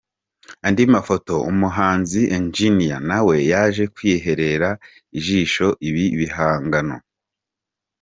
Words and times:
Andi 0.65 0.83
mafoto:Umuhanzi 0.93 2.21
Engeneer 2.35 2.99
nawe 3.09 3.35
yaje 3.51 3.83
kwihera 3.95 4.69
ijisho 5.17 5.67
ibi 5.87 6.05
bihangano. 6.19 6.97